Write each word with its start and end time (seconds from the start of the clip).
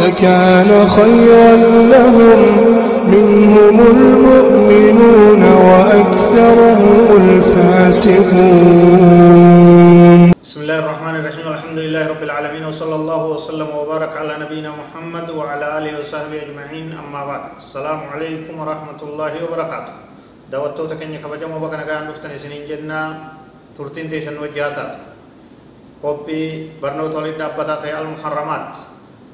لكان 0.00 0.70
خيرا 0.88 1.52
لهم 1.94 2.40
منهم 3.14 3.76
المؤمنون 3.80 5.42
وأكثرهم 5.42 7.06
الفاسقون. 7.22 8.62
بسم 10.44 10.60
الله 10.62 10.78
الرحمن 10.78 11.14
الرحيم. 11.20 11.46
الحمد 11.48 11.78
لله 11.78 12.02
رب 12.08 12.22
العالمين 12.22 12.64
وصلى 12.64 12.94
الله 12.94 13.22
وسلم 13.26 13.68
وبارك 13.68 14.12
على 14.16 14.32
نبينا 14.44 14.70
محمد 14.70 15.30
وعلى 15.30 15.66
آله 15.78 15.92
وصحبه 16.00 16.38
أجمعين. 16.46 16.96
أما 16.96 17.20
بعد 17.26 17.42
السلام 17.60 18.00
عليكم 18.12 18.54
ورحمة 18.60 19.00
الله 19.02 19.32
وبركاته. 19.44 19.94
دعوتو 20.52 20.84
تكني 20.92 21.18
كبجم 21.18 21.50
وبكنا 21.52 21.84
كان 21.88 22.08
نفتن 22.08 22.32
سنين 22.38 22.68
جنة 22.68 23.00
ترتين 23.78 24.06
تيسن 24.12 24.36
وجهاتات. 24.40 24.92
قبي 26.02 26.42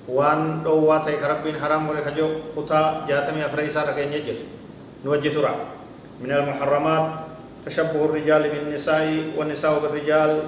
برنو 0.08 0.64
تولد 0.64 0.64
دابتا 0.64 0.64
تي 0.64 0.64
المحرمات 0.64 0.64
وان 0.64 0.64
دووا 0.64 0.98
تي 1.04 1.16
كربين 1.16 1.60
حرام 1.60 1.88
ولي 1.88 2.00
كجو 2.00 2.28
قطا 2.56 3.06
جاتمي 3.08 3.44
أفريسا 3.46 3.82
ركين 3.82 4.12
يجل 4.12 4.36
نوجه 5.04 5.28
ترى 5.28 5.54
من 6.20 6.32
المحرمات 6.32 7.10
تشبه 7.66 8.04
الرجال 8.04 8.42
بالنساء 8.50 9.22
والنساء 9.36 9.78
بالرجال 9.78 10.42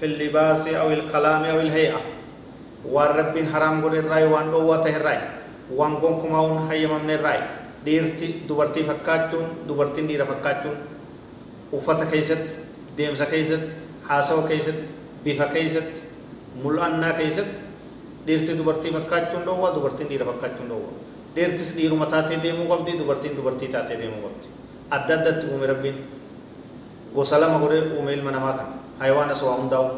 في 0.00 0.06
اللباس 0.06 0.68
أو 0.68 0.90
الكلام 0.90 1.44
أو 1.44 1.60
الهيئة 1.60 2.00
والرب 2.88 3.46
حرام 3.52 3.82
قول 3.82 3.94
الرأي 3.96 4.24
وان 4.26 4.50
دوته 4.50 4.96
الرأي 4.96 5.20
وان 5.74 5.94
قنكم 5.96 6.34
أون 6.34 6.68
حيما 6.70 6.98
من 6.98 7.10
الرأي 7.10 7.40
ديرتي 7.84 8.48
دبرتي 8.48 8.82
فكاتشون 8.82 9.46
دبرتين 9.68 10.06
دير 10.06 10.24
فكاتشون 10.24 10.76
وفتا 11.72 12.04
كيست 12.04 12.46
ديمسا 12.96 13.24
كيست 13.24 13.60
حاسو 14.08 14.48
كيست 14.48 14.74
بيفا 15.24 15.52
كيست 18.26 18.46
كيست 18.46 18.50
ديرتي 18.50 18.62
دبرتي 18.62 18.88
فكاتشون 18.90 19.44
دوا 19.44 19.70
دبرتين 19.76 20.08
دير 20.08 20.24
فكاتشون 20.24 20.68
دوا 20.68 20.90
ديرتي 21.34 21.64
ديرو 21.76 21.96
متاتي 21.96 22.36
ديمو 22.36 22.74
قبدي 22.74 22.92
دبرتين 23.00 23.32
دبرتي 23.38 23.66
تاتي 23.66 23.96
ديمو 23.96 24.18
قبدي 24.24 24.48
أددت 24.92 25.44
أمي 25.52 25.66
ربين 25.66 25.96
غسلما 27.16 27.56
قول 27.62 27.74
أمي 27.98 28.14
المنما 28.14 28.52
كان 28.58 28.82
haywaanis 29.02 29.42
waa 29.42 29.56
hundaa'u 29.60 29.88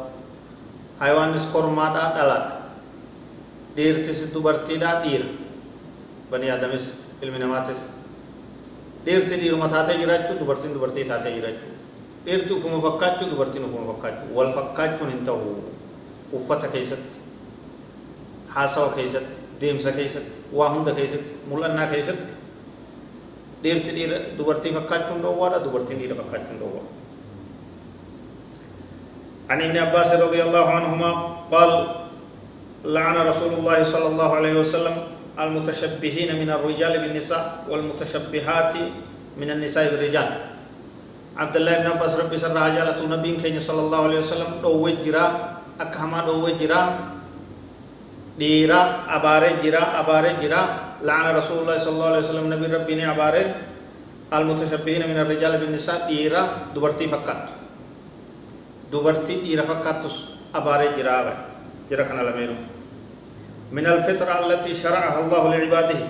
haywaanis 1.01 1.47
kormaadhaa 1.55 2.11
dhalaadha 2.17 2.57
dhiirtis 3.77 4.23
dubartiidhaa 4.35 4.95
dhiira 5.05 5.27
bani 6.31 6.51
aadamis 6.55 6.87
ilmi 7.23 7.39
namaatis 7.43 7.81
dhiirti 9.07 9.41
dhiiruma 9.43 9.69
taatee 9.75 9.99
jiraachuu 10.03 10.39
dubartiin 10.41 10.75
dubartii 10.77 11.05
taatee 11.11 11.35
jiraachuu 11.37 11.73
dhiirti 12.29 12.53
ufuma 12.59 12.81
fakkaachuu 12.87 13.31
dubartiin 13.33 13.69
ufuma 13.69 13.93
fakkaachuu 13.93 14.39
wal 14.39 14.53
fakkaachuun 14.59 15.13
hin 15.15 15.27
ta'u 15.31 15.55
uffata 16.41 16.73
keessatti 16.77 17.14
haasawa 18.55 18.95
keessatti 18.97 19.35
deemsa 19.61 19.93
keessatti 19.93 20.33
waa 20.53 20.71
hunda 20.75 20.93
keessatti 20.99 21.33
mul'annaa 21.51 21.87
keessatti 21.93 22.33
dhiirti 23.63 23.91
dhiira 23.97 24.19
dubartii 24.39 24.73
fakkaachuun 24.77 25.23
dhoowwaadha 25.25 25.65
dubartiin 25.65 25.99
dhiira 25.99 26.17
fakkaachuun 26.21 26.61
dhoowwaadha 26.61 26.93
عن 29.45 29.61
ابن 29.61 29.77
عباس 29.77 30.11
رضي 30.25 30.41
الله 30.41 30.67
عنهما 30.77 31.11
قال 31.53 31.71
لعن 32.85 33.17
رسول 33.29 33.53
الله 33.61 33.79
صلى 33.93 34.07
الله 34.17 34.31
عليه 34.41 34.55
وسلم 34.65 34.97
المتشبهين 35.37 36.31
من 36.41 36.49
الرجال 36.49 36.95
بالنساء 37.05 37.69
والمتشبهات 37.69 38.75
من 39.37 39.49
النساء 39.51 39.85
بالرجال. 39.93 40.29
عبد 41.37 41.57
الله 41.57 41.75
بن 41.79 41.87
عباس 41.93 42.13
ربي 42.17 42.39
سر 42.41 42.57
جالة 42.57 42.97
نبي 42.97 43.37
كين 43.37 43.61
صلى 43.61 43.81
الله 43.85 44.01
عليه 44.09 44.19
وسلم 44.25 44.51
دو 44.65 44.81
جرا 45.05 45.27
أكهما 45.77 46.25
دو 46.25 46.49
جرا 46.57 46.81
أبارة 48.39 49.49
جرا 49.63 49.83
أبارة 50.01 50.33
جرا 50.43 50.63
لعن 51.03 51.27
رسول 51.37 51.59
الله 51.63 51.79
صلى 51.79 51.93
الله 51.95 52.07
عليه 52.07 52.25
وسلم 52.27 52.47
نبي 52.53 52.67
ربي 52.67 52.95
أبارة 53.11 53.45
المتشبهين 54.35 55.03
من 55.07 55.19
الرجال 55.23 55.53
بالنساء 55.59 56.09
ديرا 56.11 56.43
دبرتي 56.75 57.07
فكات 57.09 57.43
dubartii 58.95 59.43
dhiira 59.43 59.67
fakkaattus 59.67 60.39
abaaree 60.55 60.95
jiraaba 60.95 61.33
jira 61.91 62.05
kana 62.07 62.23
lameenu 62.23 62.55
من 63.75 63.87
الفطرة 63.87 64.47
التي 64.47 64.75
شرعها 64.75 65.19
الله 65.27 65.43
لعباده 65.51 66.01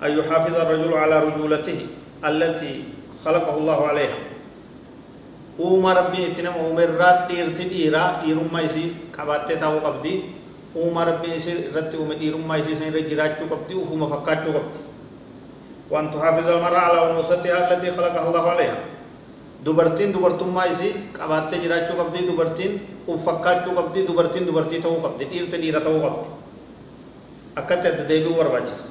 أن 0.00 0.10
يحافظ 0.18 0.54
الرجل 0.56 0.92
على 0.94 1.16
رجولته 1.20 1.78
التي 2.24 2.74
خلقه 3.24 3.54
الله 3.56 3.78
عليها 3.86 4.18
uuma 5.60 5.92
rabbiin 5.92 6.32
itti 6.32 6.40
nama 6.40 6.56
uume 6.64 6.88
irraa 6.88 7.28
dhiirti 7.28 7.68
dhiiraa 7.68 8.24
dhiirummaa 8.24 8.64
isii 8.64 9.12
qabaattee 9.12 9.60
taa'uu 9.60 9.84
qabdi 9.84 10.12
uuma 10.74 11.04
rabbiin 11.04 11.34
isii 11.40 11.56
irratti 11.70 11.96
uume 11.96 12.14
dhiirummaa 12.20 12.58
isii 12.62 12.74
san 12.78 12.88
irra 12.90 13.02
jiraachuu 13.10 13.48
qabdi 13.52 13.74
ufuma 13.82 14.06
fakkaachuu 14.12 14.52
qabdi 14.58 14.78
waan 15.90 16.06
tuxaafiz 16.12 16.46
almaraa 16.54 16.84
alaa 16.90 17.04
unusatiha 17.10 17.56
allatii 17.62 17.90
khalaqa 17.96 18.20
allahu 18.26 18.48
alaiha 18.54 18.76
dubartiin 19.64 20.12
dubartummaa 20.14 20.66
isii 20.74 20.92
qabaattee 21.18 21.58
jiraachuu 21.64 21.96
qabdi 22.00 22.18
dubartiin 22.30 22.72
uf 23.12 23.20
fakkaachuu 23.28 23.74
qabdi 23.78 24.00
dubartiin 24.08 24.44
dubartii 24.48 24.80
ta'uu 24.84 25.00
qabdi 25.06 25.24
dhiirti 25.32 25.56
dhiira 25.62 25.80
ta'uu 25.86 26.00
qabdi 26.06 26.28
akkatti 27.60 27.86
adda 27.92 28.04
deebi'uu 28.10 28.36
barbaachisa 28.42 28.86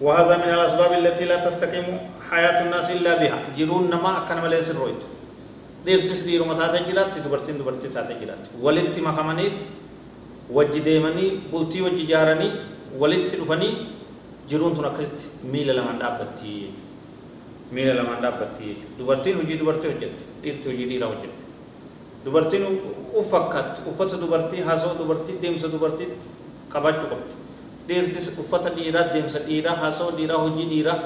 وهذا 0.00 0.34
من 0.42 0.48
الأسباب 0.56 0.92
التي 0.92 1.24
لا 1.30 1.44
تستقيم 1.44 1.86
حياة 2.30 2.58
الناس 2.64 2.86
إلا 2.96 3.12
بها 3.20 3.38
جرون 3.58 3.84
نما 3.92 4.10
أكن 4.24 4.36
ملئ 4.44 4.62
سرويت 4.68 5.02
ديرتس 5.84 6.20
ديرو 6.28 6.44
متى 6.50 6.66
تجرات 6.74 7.12
دبرتين 7.24 7.60
دبرتي 7.60 7.88
تجرات 7.92 8.42
ولت 8.64 8.96
مكمنيت 9.06 9.52
وجه 10.56 10.78
ديمني 10.88 11.26
بلتي 11.52 11.78
وجه 11.86 12.02
جارني 12.12 12.48
ولت 13.00 13.30
رفني 13.40 13.70
جرون 14.50 14.72
تنكست 14.76 15.18
ميل 15.52 15.68
لمن 15.76 15.96
دابتي 16.02 16.54
miila 17.74 17.94
lamaan 17.94 18.18
dhaabbatti 18.22 18.64
jechuudha 18.66 18.98
dubartiin 18.98 19.36
hojii 19.38 19.56
dubartii 19.62 19.88
hojjette 19.92 20.22
dhiirti 20.42 20.66
hojii 20.70 20.86
dhiiraa 20.90 21.08
hojjette 21.12 21.42
dubartiin 22.24 22.64
uffakkaatti 23.20 23.80
uffata 23.90 24.16
dubartii 24.22 24.62
haasawaa 24.68 24.98
dubartii 25.00 25.36
deemsa 25.42 25.68
dubartiitti 25.74 26.26
qabaachuu 26.72 27.08
qabdi 27.12 27.32
dhiirtis 27.88 28.26
uffata 28.42 28.68
dhiiraa 28.78 29.04
deemsa 29.14 29.38
dhiiraa 29.46 29.76
haasawaa 29.82 30.16
dhiiraa 30.18 30.40
hojii 30.44 30.66
dhiiraa 30.72 30.98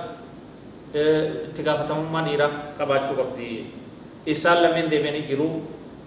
itti 1.48 1.62
gaafatamummaa 1.68 2.22
dhiiraa 2.28 2.50
qabaachuu 2.78 3.16
qabdi 3.20 3.48
isaan 4.34 4.58
lameen 4.64 4.88
deebi'anii 4.92 5.24
jiruu 5.30 5.52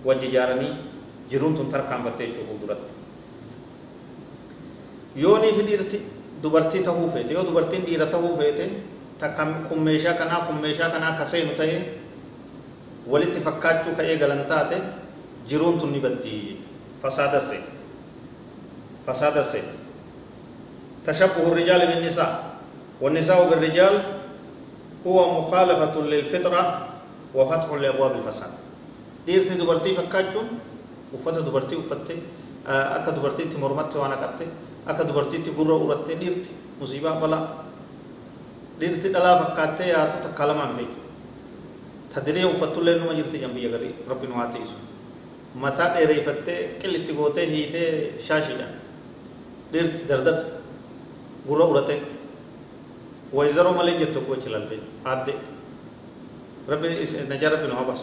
wajji 0.10 0.28
ijaaranii 0.32 0.74
jiruun 1.32 1.54
tun 1.58 1.68
tarkaanfattee 1.76 2.28
jechuudha 2.28 2.50
fuulduratti 2.50 2.92
يوني 5.18 5.50
في 5.58 5.62
ديرتي 5.62 6.00
دوبرتي 6.44 6.80
تهو 6.86 7.08
فيت 7.14 7.32
يو 7.34 7.42
دوبرتين 7.42 7.86
ديرة 7.86 8.06
تهو 8.14 8.38
فيت 8.38 8.60
تكم 9.22 9.50
كميشا 9.70 10.12
كنا 10.14 10.38
كميشا 10.48 10.86
كنا 10.94 11.10
كسي 11.20 11.44
نتاي 11.50 11.72
ولت 13.10 13.36
فكاتو 13.46 13.90
كأي 13.98 14.22
غلنتا 14.22 14.70
تي 14.70 14.78
جيرون 15.50 15.82
تني 15.82 16.00
بنتي 16.00 16.38
فسادة 17.04 17.40
سي 17.40 17.60
فسادة 19.08 19.42
سي 19.42 19.62
تشبه 21.08 21.44
الرجال 21.50 21.82
بالنساء 21.88 22.32
والنساء 23.02 23.50
بالرجال 23.50 23.94
هو 25.08 25.18
مخالفة 25.42 25.96
للفطرة 26.02 26.62
وفتح 27.36 27.70
لأبواب 27.74 28.14
الفساد 28.22 28.52
ديرتي 29.26 29.56
دوبرتي 29.56 29.96
فكاتو 29.98 30.42
وفتح 31.14 31.40
دوبرتي 31.48 31.76
وفتح 31.76 32.16
أكا 32.68 33.12
دوبرتي 33.12 33.44
تمرمتي 33.44 33.98
وأنا 33.98 34.16
قطي 34.16 34.48
أورتي 34.90 36.16
ديرتي 36.16 36.50
مصيبة 36.82 37.20
بلا 37.20 37.40
dhiirti 38.80 39.10
dhalaa 39.14 39.38
fakkaattee 39.44 39.88
yaatu 39.90 40.18
takka 40.24 40.48
lamaan 40.48 40.76
ta'e 40.78 40.86
ta 42.14 42.22
diree 42.26 42.46
uffattullee 42.46 42.96
numa 43.00 43.14
jirti 43.20 43.40
jan 43.44 43.52
biyya 43.56 43.70
garii 43.74 43.94
rabbi 44.10 44.28
nu 44.30 44.36
haa 44.40 44.52
ta'isu 44.54 44.76
mataa 45.64 45.88
dheereeffattee 45.96 46.60
qillitti 46.82 47.14
gootee 47.20 47.46
hiitee 47.54 47.90
shaashiidhaan 48.28 48.74
dhiirti 49.72 50.02
dardar 50.10 50.38
gurra 51.48 51.66
uratee 51.72 52.00
wayzaroo 53.38 53.74
malee 53.80 53.98
jettu 54.02 54.20
koo 54.28 54.36
chilaltee 54.44 54.80
aadde 55.12 55.34
rabbi 56.72 56.88
najaa 57.34 57.50
rabbi 57.56 57.68
nu 57.72 57.76
haa 57.82 57.98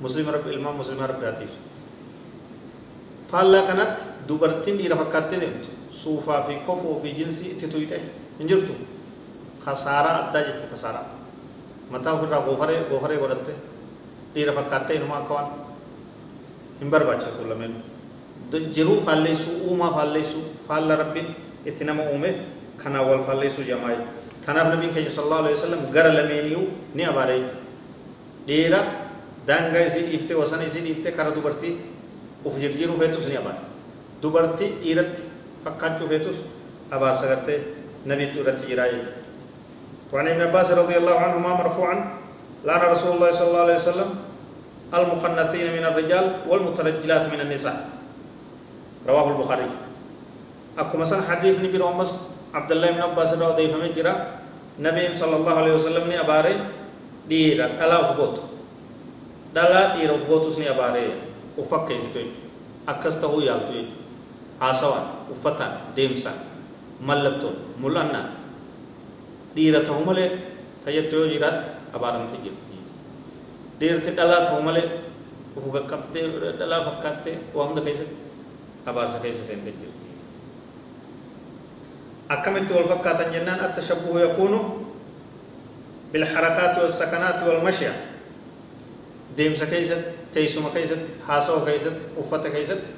muslima 0.00 0.30
rabbi 0.36 0.48
ilmaan 0.56 0.76
muslima 0.80 1.06
rabbi 1.12 1.24
haa 1.26 1.36
ta'isu 1.38 1.58
faallaa 3.30 3.62
kanatti 3.68 4.02
dubartiin 4.28 4.76
dhiira 4.78 4.96
fakkaattee 5.02 5.40
deemtu 5.44 5.68
suufaa 6.04 6.40
fi 6.48 6.54
kofoo 6.66 6.96
fi 7.02 7.08
jinsii 7.18 7.50
itti 7.56 7.66
tuyxee 7.74 8.00
hin 8.38 8.48
jirtu 8.52 8.74
khasaaraa 9.64 10.16
addaa 10.22 10.42
jechuudha 10.48 10.68
khasaaraa 10.72 11.06
mataa 11.92 12.12
ofirraa 12.18 12.40
goofaree 12.48 12.80
goofaree 12.90 13.18
godhatte 13.22 13.52
dhiira 14.34 14.52
fakkaattee 14.58 14.96
inumaa 15.00 15.18
akka 15.22 15.34
waan 15.38 15.48
hin 16.80 16.88
barbaachisu 16.96 17.30
kun 17.38 17.48
lameen 17.54 17.74
jiruu 18.76 18.98
faalleessuu 19.06 19.54
uumaa 19.68 19.92
faalleessuu 19.96 20.42
faalla 20.68 20.96
rabbiin 21.02 21.28
itti 21.72 21.84
nama 21.90 22.02
uume 22.12 22.30
kanaan 22.82 23.06
wal 23.10 23.22
faalleessuu 23.28 23.64
jamaa 23.70 23.96
tanaaf 24.46 24.68
nabiin 24.74 24.92
keenya 24.94 25.10
sallallahu 25.16 25.42
alaihi 25.44 25.56
wasallam 25.58 25.82
gara 25.94 26.10
lameeniyyuu 26.18 26.64
ni 26.94 27.02
jechuudha 27.10 27.42
dhiira 28.48 28.80
daangaa 29.48 29.84
isii 29.90 30.02
dhiiftee 30.08 30.36
wasana 30.42 30.64
isii 30.70 30.82
dhiiftee 30.86 31.12
kara 31.20 31.30
dubartii 31.36 31.74
uf 32.50 32.54
jirjiiruu 32.64 32.98
feetus 33.02 33.26
ni 33.30 33.36
abaara 33.40 33.62
dubartii 34.22 34.70
dhiiratti 34.82 35.22
feetus 36.08 36.36
abaarsa 36.90 37.26
gartee 37.26 37.60
nabiitu 38.06 38.40
irratti 38.40 38.66
jiraa 38.68 38.88
jechuudha 38.92 39.22
وعن 40.14 40.28
ابن 40.28 40.42
عباس 40.46 40.70
رضي 40.70 40.94
الله 40.94 41.16
عنهما 41.18 41.50
مرفوعا 41.58 41.96
لعن 42.62 42.82
رسول 42.94 43.18
الله 43.18 43.30
صلى 43.34 43.48
الله 43.50 43.64
عليه 43.66 43.80
وسلم 43.82 44.10
المخنثين 44.94 45.66
من 45.74 45.84
الرجال 45.90 46.46
والمترجلات 46.46 47.24
من 47.34 47.40
النساء. 47.42 47.76
رواه 49.02 49.26
البخاري. 49.34 49.66
أكو 50.78 50.94
مثلا 50.94 51.22
حديث 51.26 51.58
نبي 51.66 51.82
رومس 51.82 52.30
عبد 52.54 52.70
الله 52.72 52.90
بن 52.94 53.00
عباس 53.10 53.34
رضي 53.42 53.74
الله 53.74 53.90
عنه 53.90 54.14
نبي 54.78 55.04
صلى 55.18 55.34
الله 55.34 55.54
عليه 55.58 55.74
وسلم 55.82 56.06
ني 56.06 56.20
أباري 56.22 56.54
ديرا 57.26 57.66
ألا 57.82 58.14
فبوت 58.14 58.36
دلا 59.50 59.98
ديرا 59.98 60.14
فبوتس 60.22 60.62
ني 60.62 60.70
أباري. 60.70 61.10
وفكي 61.58 61.98
ستوي 61.98 62.26
أكسته 62.86 63.32
يالتوي 63.42 63.82
haasawaan 64.60 65.06
uffataan 65.32 65.72
deemsaan 65.96 66.38
mallattoon 67.00 67.56
mul'annaan 67.78 68.28
dhiira 69.56 69.80
ta'u 69.80 70.04
malee 70.04 70.28
tayyattu 70.84 71.16
yoo 71.16 71.28
jiraatte 71.32 71.70
abaaramtee 71.96 72.40
jirti 72.44 72.76
dhiirti 73.80 74.10
dhalaa 74.16 74.40
ta'u 74.48 74.62
malee 74.62 74.86
ufu 75.56 75.68
qaqqabtee 75.76 76.24
dhalaa 76.58 76.82
fakkaattee 76.88 77.36
waa 77.54 77.66
hunda 77.66 77.80
keessatti 77.80 78.16
abaarsa 78.86 79.18
keessa 79.18 79.44
seentee 79.48 79.72
jirti 79.80 80.06
akkamitti 82.28 82.72
wal 82.74 82.88
fakkaatan 82.88 83.32
jennaan 83.32 83.60
attashabbuhu 83.60 84.18
yakuunu 84.18 84.60
bilharakaati 86.12 86.80
wassakanaati 86.80 87.44
walmashya 87.48 87.92
deemsa 89.36 89.66
keessatti 89.66 90.10
teessuma 90.34 90.70
keessatti 90.70 91.12
haasawa 91.26 91.60
keessatti 91.66 92.04
uffata 92.20 92.50
keessatti 92.50 92.93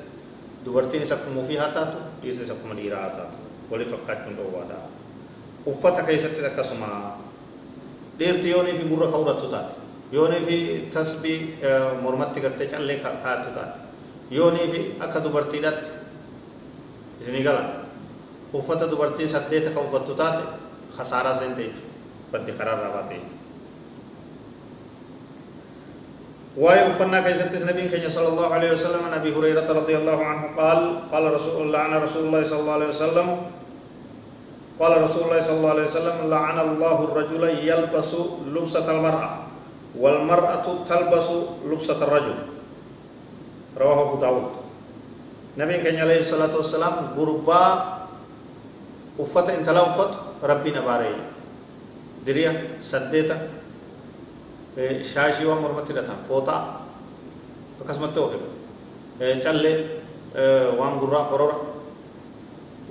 dubartiinis 0.67 1.13
akkuma 1.17 1.41
ofii 1.47 1.57
haa 1.63 1.71
taatu 1.79 1.99
dhiirtis 2.23 2.51
akkuma 2.55 2.75
dhiiraa 2.79 3.01
haa 3.07 3.15
taatu 3.19 3.37
waliin 3.71 3.91
fakkaachuun 3.95 4.37
dhoowwaadha 4.39 4.79
uffata 5.73 6.03
keessattis 6.09 6.45
akkasuma 6.51 6.89
dhiirti 8.19 8.49
yoonii 8.55 8.77
fi 8.79 8.85
gurra 8.91 9.09
ka'uudhattu 9.15 9.47
taate 9.55 9.75
yoonii 10.13 10.43
fi 10.49 10.57
tasbii 10.95 11.39
mormatti 12.03 12.41
gartee 12.45 12.67
callee 12.73 12.99
kaa'attu 13.07 13.51
taate 13.57 13.79
yoonii 14.37 14.69
fi 14.73 14.81
akka 15.09 15.19
dubartiidhaatti 15.25 15.91
isinii 17.23 17.43
gala 17.49 17.63
uffata 18.55 18.87
dubartii 18.93 19.29
saddeeta 19.35 19.71
ka 19.75 19.81
uffattu 19.87 20.15
taate 20.21 20.45
khasaaraa 20.97 21.39
seente 21.41 21.63
jechuudha 21.63 21.93
badde 22.33 22.53
karaarraa 22.59 22.93
baate 22.97 23.15
jechuudha 23.15 23.46
waa'ee 26.57 26.89
uffannaa 26.89 27.21
keessattis 27.21 27.69
nabiin 27.69 27.93
keenya 27.93 28.09
صلى 28.09 28.29
الله 28.29 28.49
عليه 28.55 28.71
وسلم 28.81 29.05
عن 29.05 29.13
ابي 29.13 29.29
هريرة 29.37 29.69
رضي 29.69 29.97
الله 29.97 30.19
عنه 30.25 30.43
قال 30.57 30.81
قال 31.13 31.25
رسول 31.37 31.69
الله 31.69 31.79
عن 31.79 31.93
رسول 32.01 32.23
الله 32.27 32.43
صلى 32.49 32.61
الله 32.61 32.73
عليه 32.73 32.91
وسلم. 32.97 33.29
قال 34.81 34.93
رسول 35.05 35.23
الله 35.29 35.41
صلى 35.41 35.57
الله 35.57 35.73
عليه 35.77 35.89
وسلم 35.89 36.17
لعن 36.33 36.59
الله 36.61 36.97
الرجل 37.05 37.43
يلبس 37.65 38.11
لبسة 38.49 38.87
المرأة 38.89 39.31
والمرأة 40.01 40.67
تلبس 40.89 41.29
لبسة 41.69 42.01
الرجل. 42.01 42.37
رواه 43.77 43.99
أبو 44.03 44.17
داود. 44.21 44.47
نبي 45.61 45.77
كان 45.85 45.97
عليه 45.97 46.21
الصلاة 46.25 46.57
والسلام 46.57 46.95
غربا 47.17 47.65
وفت 49.21 49.49
انت 49.49 49.69
لا 49.69 49.83
وفت 49.93 50.13
ربي 50.45 50.71
نباري. 50.73 51.17
دريا 52.25 52.81
سديتا. 52.81 53.37
Shaashii 55.13 55.47
waan 55.51 55.61
mormatti 55.65 55.93
hidhatan 55.93 56.19
fooxaa 56.29 56.61
akkasumatti 57.81 58.19
of 58.25 58.31
hidhu 58.33 58.49
callee 59.45 59.77
waan 60.79 60.95
gurraa 61.01 61.25
korora 61.31 61.57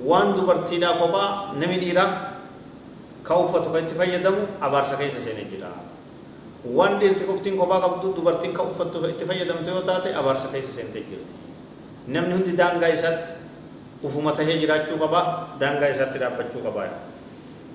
waan 0.09 0.33
dubartiidhaa 0.37 0.93
kophaa 1.01 1.29
nami 1.61 1.77
dhiiraa 1.83 2.09
ka 3.27 3.33
uffatu 3.45 3.69
ka 3.73 3.79
itti 3.85 3.95
fayyadamu 4.01 4.41
abaarsa 4.61 4.95
keessa 5.01 5.21
seenee 5.25 5.45
jira 5.51 5.69
waan 6.77 6.93
dhiirti 6.99 7.23
qoftiin 7.29 7.57
kophaa 7.61 7.79
qabdu 7.85 8.07
dubartiin 8.17 8.53
ka 8.57 8.61
uffattu 8.69 8.97
itti 9.13 9.25
fayyadamtu 9.29 9.69
yoo 9.69 9.81
taate 9.89 10.09
abaarsa 10.21 10.47
keessa 10.53 10.71
seentee 10.77 11.03
jirti 11.09 11.33
namni 12.07 12.33
hundi 12.37 12.51
daangaa 12.61 12.89
isaatti 12.97 13.29
ufuma 14.03 14.31
tahee 14.37 14.57
jiraachuu 14.61 14.97
qabaa 15.03 15.23
daangaa 15.61 15.89
isaatti 15.95 16.17
dhaabbachuu 16.23 16.61
qabaa 16.67 16.89